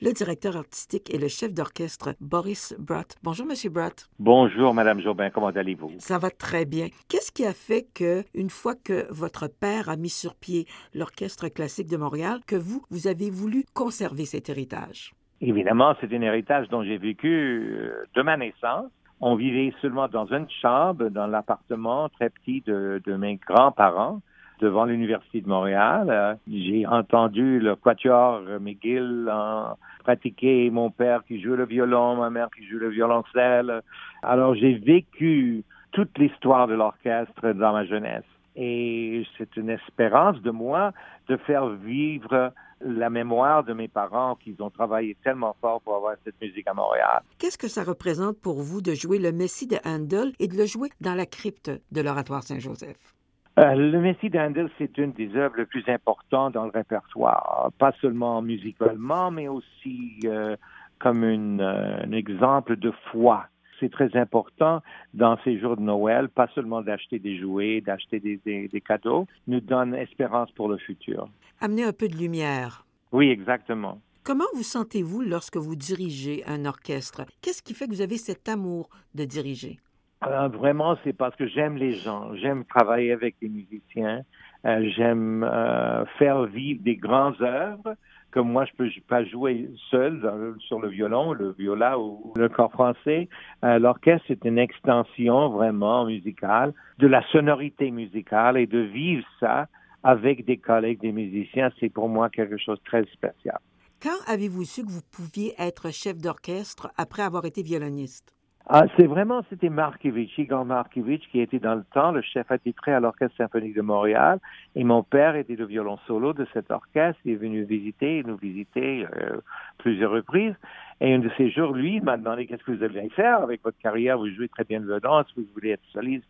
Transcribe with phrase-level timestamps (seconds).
[0.00, 3.16] le directeur artistique et le chef d'orchestre Boris Brott.
[3.22, 4.08] Bonjour, Monsieur Brott.
[4.18, 5.30] Bonjour, Madame Jobin.
[5.30, 5.92] Comment allez-vous?
[5.98, 6.88] Ça va très bien.
[7.08, 11.48] Qu'est-ce qui a fait que, une fois que votre père a mis sur pied l'Orchestre
[11.48, 15.12] classique de Montréal, que vous, vous avez voulu conserver cet héritage?
[15.40, 18.90] Évidemment, c'est un héritage dont j'ai vécu euh, de ma naissance.
[19.20, 24.20] On vivait seulement dans une chambre, dans l'appartement très petit de, de mes grands-parents
[24.58, 26.08] devant l'Université de Montréal.
[26.10, 32.30] Euh, j'ai entendu le quatuor McGill en pratiquer, mon père qui joue le violon, ma
[32.30, 33.82] mère qui joue le violoncelle.
[34.22, 38.24] Alors j'ai vécu toute l'histoire de l'orchestre dans ma jeunesse.
[38.56, 40.92] Et c'est une espérance de moi
[41.28, 46.14] de faire vivre la mémoire de mes parents qui ont travaillé tellement fort pour avoir
[46.24, 47.22] cette musique à Montréal.
[47.38, 50.66] Qu'est-ce que ça représente pour vous de jouer le Messie de Handel et de le
[50.66, 53.17] jouer dans la crypte de l'Oratoire Saint-Joseph?
[53.58, 57.92] Euh, le Messie d'Handel, c'est une des œuvres les plus importantes dans le répertoire, pas
[58.00, 60.54] seulement musicalement, mais aussi euh,
[61.00, 63.46] comme une, euh, un exemple de foi.
[63.80, 64.80] C'est très important
[65.12, 69.26] dans ces jours de Noël, pas seulement d'acheter des jouets, d'acheter des, des, des cadeaux,
[69.48, 71.28] nous donne espérance pour le futur.
[71.60, 72.86] Amener un peu de lumière.
[73.10, 74.00] Oui, exactement.
[74.22, 77.24] Comment vous sentez-vous lorsque vous dirigez un orchestre?
[77.42, 79.80] Qu'est-ce qui fait que vous avez cet amour de diriger?
[80.26, 84.22] Euh, vraiment, c'est parce que j'aime les gens, j'aime travailler avec les musiciens,
[84.66, 87.94] euh, j'aime euh, faire vivre des grandes œuvres
[88.32, 90.20] que moi je peux pas jouer seul
[90.58, 93.28] sur le violon, le viola ou le corps français.
[93.62, 99.66] L'orchestre c'est une extension vraiment musicale de la sonorité musicale et de vivre ça
[100.02, 103.58] avec des collègues, des musiciens, c'est pour moi quelque chose de très spécial.
[104.02, 108.37] Quand avez-vous su que vous pouviez être chef d'orchestre après avoir été violoniste?
[108.70, 112.92] Ah, c'est vraiment, c'était Markiewicz, Igor Markiewicz, qui était dans le temps le chef attitré
[112.92, 114.40] à l'Orchestre symphonique de Montréal.
[114.76, 117.18] Et mon père était le violon solo de cet orchestre.
[117.24, 119.38] Il est venu visiter, nous visiter euh,
[119.78, 120.54] plusieurs reprises.
[121.00, 123.62] Et un de ces jours, lui, il m'a demandé qu'est-ce que vous allez faire avec
[123.64, 124.18] votre carrière?
[124.18, 125.20] Vous jouez très bien le violon.
[125.20, 126.28] Est-ce que vous voulez être soliste?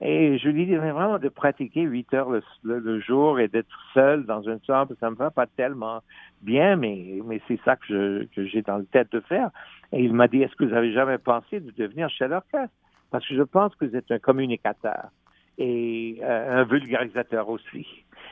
[0.00, 2.30] Et je lui dis vraiment de pratiquer huit heures
[2.62, 6.00] le, jour et d'être seul dans une chambre, ça me va pas tellement
[6.40, 9.50] bien, mais, mais c'est ça que, que j'ai dans le tête de faire.
[9.92, 12.74] Et il m'a dit, est-ce que vous avez jamais pensé de devenir chef d'orchestre?
[13.10, 15.10] Parce que je pense que vous êtes un communicateur
[15.58, 17.86] et euh, un vulgarisateur aussi.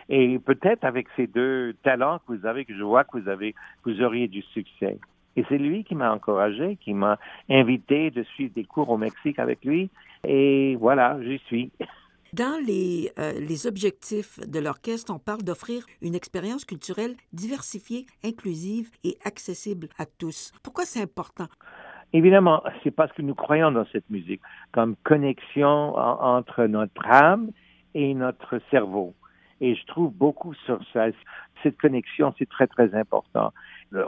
[0.09, 3.55] Et peut-être avec ces deux talents que vous avez, que je vois que vous avez,
[3.85, 4.99] vous auriez du succès.
[5.37, 7.19] Et c'est lui qui m'a encouragé, qui m'a
[7.49, 9.91] invité de suivre des cours au Mexique avec lui.
[10.25, 11.71] Et voilà, j'y suis.
[12.33, 18.91] Dans les, euh, les objectifs de l'orchestre, on parle d'offrir une expérience culturelle diversifiée, inclusive
[19.03, 20.53] et accessible à tous.
[20.63, 21.49] Pourquoi c'est important?
[22.13, 24.43] Évidemment, c'est parce que nous croyons dans cette musique
[24.73, 27.51] comme connexion entre notre âme
[27.95, 29.15] et notre cerveau.
[29.61, 31.07] Et je trouve beaucoup sur ça.
[31.63, 33.53] Cette connexion, c'est très, très important.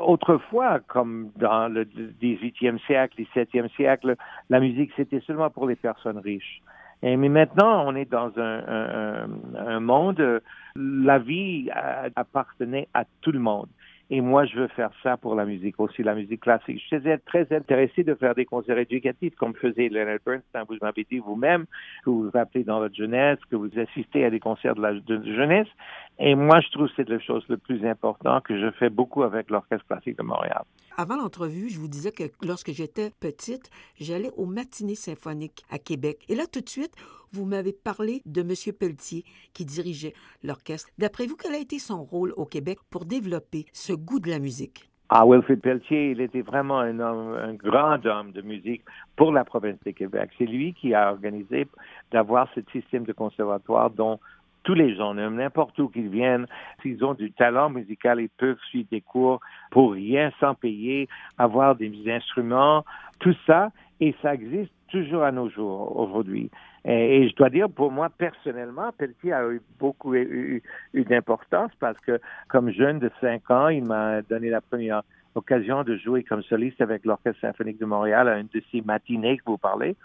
[0.01, 4.17] Autrefois, comme dans le 18e siècle, le 17e siècle,
[4.49, 6.63] la musique, c'était seulement pour les personnes riches.
[7.03, 10.41] Mais maintenant, on est dans un, un, un monde,
[10.77, 11.69] la vie
[12.15, 13.67] appartenait à tout le monde.
[14.15, 16.83] Et moi, je veux faire ça pour la musique aussi, la musique classique.
[16.91, 20.65] Je suis très intéressé de faire des concerts éducatifs comme faisait Leonard Bernstein.
[20.69, 21.65] Vous m'avez dit vous-même
[22.05, 24.93] que vous vous appelez dans votre jeunesse, que vous assistez à des concerts de la
[25.09, 25.67] jeunesse.
[26.19, 29.23] Et moi, je trouve que c'est la chose le plus important que je fais beaucoup
[29.23, 30.65] avec l'Orchestre classique de Montréal.
[30.99, 36.19] Avant l'entrevue, je vous disais que lorsque j'étais petite, j'allais au matinées symphoniques à Québec.
[36.29, 36.95] Et là, tout de suite,
[37.33, 38.75] vous m'avez parlé de M.
[38.79, 40.91] Pelletier qui dirigeait l'orchestre.
[40.99, 44.39] D'après vous, quel a été son rôle au Québec pour développer ce goût de la
[44.39, 44.89] musique?
[45.09, 48.83] Ah, Wilfrid Pelletier, il était vraiment un, homme, un grand homme de musique
[49.15, 50.31] pour la province de Québec.
[50.39, 51.67] C'est lui qui a organisé
[52.13, 54.19] d'avoir ce système de conservatoire dont
[54.63, 56.47] tous les gens, n'importe où qu'ils viennent,
[56.81, 61.75] s'ils ont du talent musical, ils peuvent suivre des cours pour rien, sans payer, avoir
[61.77, 62.85] des instruments,
[63.19, 63.71] tout ça,
[64.01, 66.51] et ça existe toujours à nos jours aujourd'hui.
[66.85, 70.63] Et, je dois dire, pour moi, personnellement, Pelletier a eu beaucoup eu,
[70.95, 75.03] d'importance parce que, comme jeune de 5 ans, il m'a donné la première
[75.35, 79.39] occasion de jouer comme soliste avec l'Orchestre symphonique de Montréal à une de ces matinées
[79.39, 79.97] que vous parlez.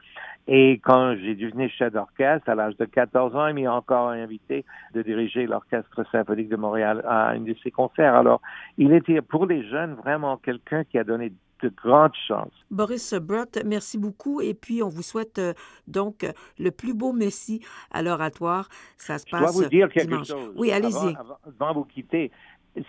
[0.48, 4.64] Et quand j'ai devenu chef d'orchestre à l'âge de 14 ans, il m'a encore invité
[4.94, 8.16] de diriger l'Orchestre symphonique de Montréal à une de ses concerts.
[8.16, 8.42] Alors,
[8.78, 12.54] il était pour les jeunes vraiment quelqu'un qui a donné de grandes chances.
[12.72, 14.42] Boris Brott, merci beaucoup.
[14.42, 15.54] Et puis, on vous souhaite euh,
[15.88, 16.26] donc
[16.58, 17.62] le plus beau Messie
[17.92, 18.70] à l'oratoire.
[18.98, 19.40] Ça se passe.
[19.40, 20.52] Je dois vous dire quelque chose.
[20.56, 21.16] Oui, allez-y.
[21.16, 22.32] Avant, avant, vous quitter,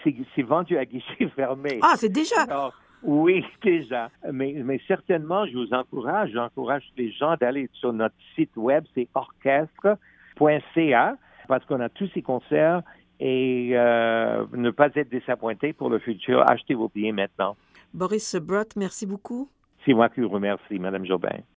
[0.05, 1.81] c'est vendu à guichet fermé.
[1.83, 2.73] Ah, c'est déjà?
[3.03, 4.11] oui, déjà.
[4.33, 9.09] Mais, mais certainement, je vous encourage, j'encourage les gens d'aller sur notre site web, c'est
[9.15, 11.17] orchestre.ca,
[11.47, 12.83] parce qu'on a tous ces concerts
[13.21, 16.49] et euh, ne pas être désappointé pour le futur.
[16.49, 17.57] Achetez vos billets maintenant.
[17.95, 19.51] Boris Brott, merci beaucoup.
[19.85, 21.41] C'est moi qui vous remercie, Madame Jobin.